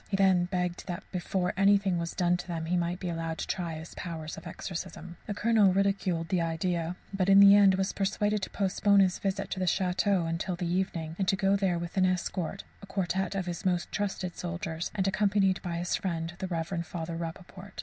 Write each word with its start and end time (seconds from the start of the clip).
He 0.09 0.17
then 0.17 0.45
begged 0.45 0.87
that 0.87 1.03
before 1.11 1.53
anything 1.55 1.99
was 1.99 2.15
done 2.15 2.35
to 2.37 2.47
them 2.47 2.65
he 2.65 2.75
might 2.75 2.99
be 2.99 3.07
allowed 3.11 3.37
to 3.37 3.45
try 3.45 3.75
his 3.75 3.93
powers 3.93 4.35
of 4.35 4.47
exorcism. 4.47 5.17
The 5.27 5.35
Colonel 5.35 5.71
ridiculed 5.73 6.29
the 6.29 6.41
idea, 6.41 6.95
but 7.13 7.29
in 7.29 7.39
the 7.39 7.55
end 7.55 7.75
was 7.75 7.93
persuaded 7.93 8.41
to 8.41 8.49
postpone 8.49 9.01
his 9.01 9.19
visit 9.19 9.51
to 9.51 9.59
the 9.59 9.65
château 9.67 10.35
till 10.39 10.55
the 10.55 10.65
evening, 10.65 11.15
and 11.19 11.27
to 11.27 11.35
go 11.35 11.55
there 11.55 11.77
with 11.77 11.97
an 11.97 12.07
escort, 12.07 12.63
a 12.81 12.87
quartette 12.87 13.35
of 13.35 13.45
his 13.45 13.63
most 13.63 13.91
trusted 13.91 14.35
soldiers, 14.35 14.89
and 14.95 15.07
accompanied 15.07 15.61
by 15.61 15.77
his 15.77 15.93
friend 15.95 16.33
the 16.39 16.47
Rev. 16.47 16.83
Father 16.83 17.15
Rappaport. 17.15 17.79